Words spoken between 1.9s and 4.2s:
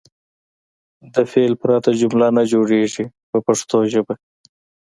جمله نه جوړیږي په پښتو ژبه.